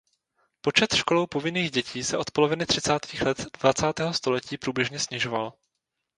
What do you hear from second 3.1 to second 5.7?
let dvacátého století průběžně snižoval.